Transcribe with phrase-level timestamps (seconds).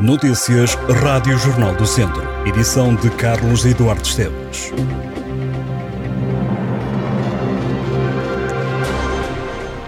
[0.00, 2.22] Notícias Rádio Jornal do Centro.
[2.46, 4.72] Edição de Carlos Eduardo Esteves.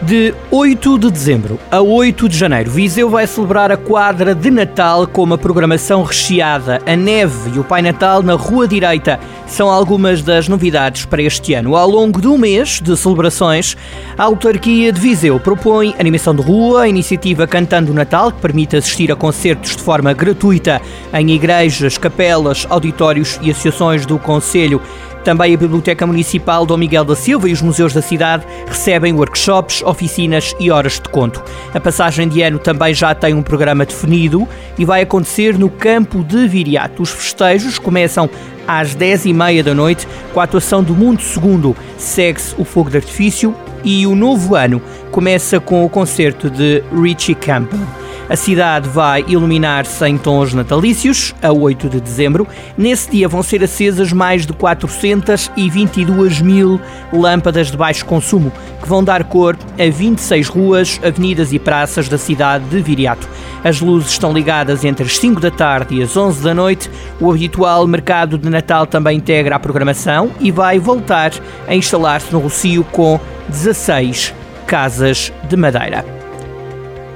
[0.00, 5.06] De 8 de dezembro a 8 de janeiro, Viseu vai celebrar a quadra de Natal
[5.06, 6.80] com uma programação recheada.
[6.86, 11.54] A neve e o Pai Natal na Rua Direita são algumas das novidades para este
[11.54, 11.74] ano.
[11.74, 13.76] Ao longo do mês de celebrações,
[14.16, 18.76] a autarquia de Viseu propõe animação de rua, a iniciativa Cantando o Natal, que permite
[18.76, 20.80] assistir a concertos de forma gratuita
[21.12, 24.80] em igrejas, capelas, auditórios e associações do Conselho.
[25.28, 29.82] Também a Biblioteca Municipal Dom Miguel da Silva e os museus da cidade recebem workshops,
[29.82, 31.44] oficinas e horas de conto.
[31.74, 36.24] A passagem de ano também já tem um programa definido e vai acontecer no campo
[36.24, 37.02] de Viriato.
[37.02, 38.30] Os festejos começam
[38.66, 41.76] às 10h30 da noite com a atuação do Mundo Segundo.
[41.98, 47.34] Segue-se o fogo de artifício e o novo ano começa com o concerto de Richie
[47.34, 47.97] Campbell.
[48.28, 52.46] A cidade vai iluminar-se em tons natalícios, a 8 de dezembro.
[52.76, 56.78] Nesse dia vão ser acesas mais de 422 mil
[57.10, 58.52] lâmpadas de baixo consumo,
[58.82, 63.26] que vão dar cor a 26 ruas, avenidas e praças da cidade de Viriato.
[63.64, 66.90] As luzes estão ligadas entre as 5 da tarde e as 11 da noite.
[67.18, 71.32] O habitual mercado de Natal também integra a programação e vai voltar
[71.66, 74.34] a instalar-se no Rocio com 16
[74.66, 76.17] casas de madeira.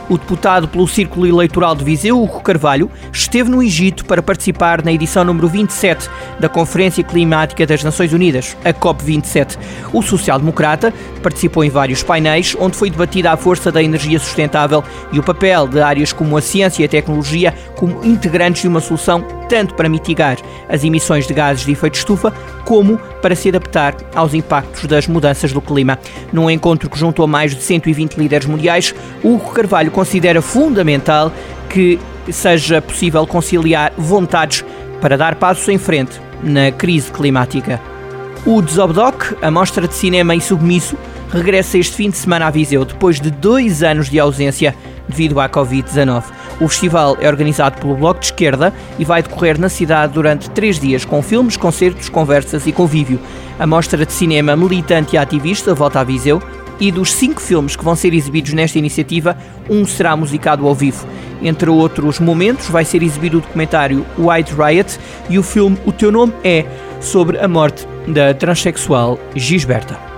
[0.09, 4.91] O deputado pelo Círculo Eleitoral de Viseu, Hugo Carvalho, esteve no Egito para participar na
[4.91, 9.57] edição número 27 da Conferência Climática das Nações Unidas, a COP27.
[9.93, 10.93] O social-democrata
[11.23, 14.83] participou em vários painéis onde foi debatida a força da energia sustentável
[15.13, 18.81] e o papel de áreas como a ciência e a tecnologia como integrantes de uma
[18.81, 20.37] solução tanto para mitigar
[20.69, 22.31] as emissões de gases de efeito estufa,
[22.63, 25.99] como para se adaptar aos impactos das mudanças do clima.
[26.31, 31.33] Num encontro que juntou mais de 120 líderes mundiais, Hugo Carvalho considera fundamental
[31.69, 34.63] que seja possível conciliar vontades
[35.01, 37.81] para dar passos em frente na crise climática.
[38.45, 40.95] O Desobdoc, a mostra de cinema em submisso,
[41.29, 44.73] regressa este fim de semana a Viseu depois de dois anos de ausência
[45.09, 46.23] devido à Covid-19.
[46.59, 50.79] O festival é organizado pelo Bloco de Esquerda e vai decorrer na cidade durante três
[50.79, 53.19] dias, com filmes, concertos, conversas e convívio.
[53.57, 56.41] A mostra de cinema militante e ativista volta a Viseu
[56.79, 59.37] e dos cinco filmes que vão ser exibidos nesta iniciativa,
[59.69, 61.05] um será musicado ao vivo.
[61.41, 66.11] Entre outros momentos, vai ser exibido o documentário White Riot e o filme O Teu
[66.11, 66.65] Nome É,
[66.99, 70.10] sobre a morte da transexual Gisberta.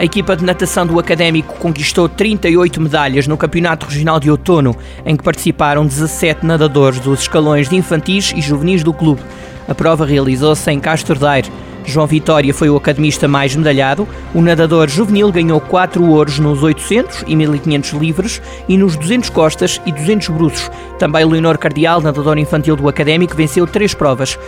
[0.00, 4.74] A equipa de natação do Académico conquistou 38 medalhas no Campeonato Regional de Outono,
[5.04, 9.20] em que participaram 17 nadadores dos escalões de infantis e juvenis do clube.
[9.68, 11.52] A prova realizou-se em Castro Daire.
[11.84, 14.08] João Vitória foi o academista mais medalhado.
[14.34, 19.82] O nadador juvenil ganhou 4 ouros nos 800 e 1500 livres e nos 200 costas
[19.84, 20.70] e 200 bruços.
[20.98, 24.38] Também Leonor Cardial, nadador infantil do Académico, venceu três provas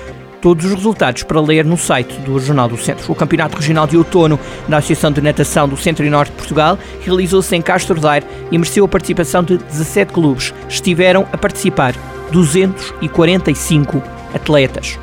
[0.43, 3.11] todos os resultados para ler no site do Jornal do Centro.
[3.11, 4.39] O Campeonato Regional de Outono
[4.69, 8.59] da Associação de Natação do Centro e Norte de Portugal realizou-se em Castro Daire e
[8.59, 10.53] mereceu a participação de 17 clubes.
[10.69, 11.95] Estiveram a participar
[12.33, 14.03] 245
[14.35, 14.99] atletas.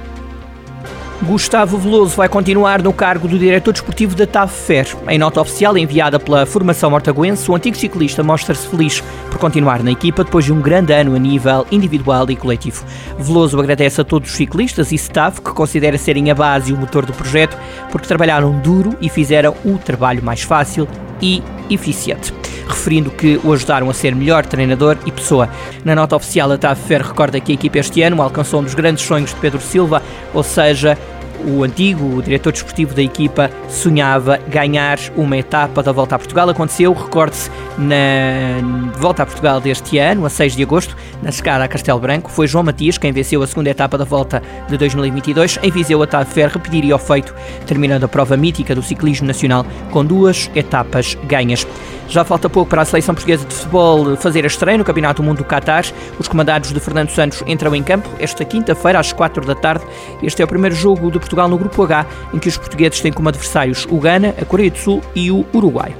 [1.21, 4.87] Gustavo Veloso vai continuar no cargo do diretor desportivo da TAV Fer.
[5.09, 9.91] Em nota oficial enviada pela formação mortaguense, o antigo ciclista mostra-se feliz por continuar na
[9.91, 12.85] equipa depois de um grande ano a nível individual e coletivo.
[13.17, 16.77] Veloso agradece a todos os ciclistas e staff que considera serem a base e o
[16.77, 17.57] motor do projeto
[17.91, 20.87] porque trabalharam duro e fizeram o trabalho mais fácil
[21.21, 22.38] e eficiente
[22.69, 25.49] referindo que o ajudaram a ser melhor treinador e pessoa.
[25.83, 28.73] Na nota oficial, a TAV Fer recorda que a equipa este ano alcançou um dos
[28.73, 30.01] grandes sonhos de Pedro Silva,
[30.33, 30.97] ou seja,
[31.45, 36.49] o antigo diretor desportivo da equipa sonhava ganhar uma etapa da Volta a Portugal.
[36.49, 41.67] Aconteceu, recorde-se, na Volta a Portugal deste ano, a 6 de agosto, na chegada a
[41.67, 42.29] Castelo Branco.
[42.29, 45.59] Foi João Matias quem venceu a segunda etapa da Volta de 2022.
[45.63, 47.33] Em Viseu, a Tafer repetiria o feito,
[47.65, 51.65] terminando a prova mítica do ciclismo nacional com duas etapas ganhas.
[52.09, 55.25] Já falta pouco para a seleção portuguesa de futebol fazer a estreia no Campeonato do
[55.25, 55.85] Mundo do Qatar.
[56.17, 59.85] Os comandados de Fernando Santos entram em campo esta quinta-feira às 4 da tarde.
[60.23, 63.13] Este é o primeiro jogo de Portugal no Grupo H, em que os portugueses têm
[63.13, 65.95] como adversários o Ghana, a Coreia do Sul e o Uruguai.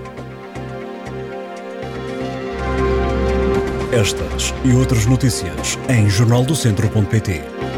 [3.92, 7.69] Estas e outras notícias em jornaldocentro.pt.